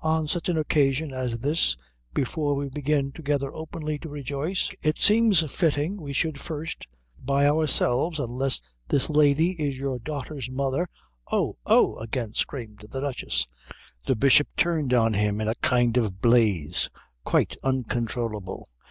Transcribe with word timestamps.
"On 0.00 0.28
such 0.28 0.50
an 0.50 0.58
occasion 0.58 1.10
as 1.14 1.38
this, 1.38 1.74
before 2.12 2.54
we 2.54 2.68
begin 2.68 3.12
together 3.12 3.50
openly 3.54 3.98
to 4.00 4.10
rejoice 4.10 4.68
it 4.82 4.98
seems 4.98 5.40
fitting 5.50 5.96
we 5.98 6.12
should 6.12 6.38
first 6.38 6.86
by 7.18 7.46
ourselves, 7.46 8.18
unless 8.18 8.60
this 8.88 9.08
lady 9.08 9.52
is 9.52 9.78
your 9.78 9.98
daughter's 9.98 10.50
mother" 10.50 10.86
"Oh, 11.32 11.56
oh!" 11.64 11.96
again 11.96 12.34
screamed 12.34 12.84
the 12.90 13.00
Duchess. 13.00 13.46
The 14.04 14.16
Bishop 14.16 14.48
turned 14.54 14.92
on 14.92 15.14
him 15.14 15.40
in 15.40 15.48
a 15.48 15.54
kind 15.54 15.96
of 15.96 16.20
blaze, 16.20 16.90
quite 17.24 17.56
uncontrollable. 17.64 18.68